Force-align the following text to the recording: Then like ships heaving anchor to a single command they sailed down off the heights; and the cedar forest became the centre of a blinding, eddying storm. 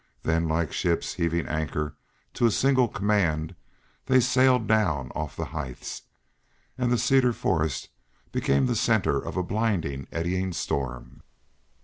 Then 0.23 0.47
like 0.47 0.73
ships 0.73 1.13
heaving 1.13 1.47
anchor 1.47 1.95
to 2.33 2.47
a 2.47 2.49
single 2.49 2.87
command 2.87 3.53
they 4.07 4.19
sailed 4.19 4.65
down 4.65 5.11
off 5.13 5.35
the 5.35 5.45
heights; 5.45 6.01
and 6.75 6.91
the 6.91 6.97
cedar 6.97 7.33
forest 7.33 7.89
became 8.31 8.65
the 8.65 8.75
centre 8.75 9.19
of 9.19 9.37
a 9.37 9.43
blinding, 9.43 10.07
eddying 10.11 10.53
storm. 10.53 11.21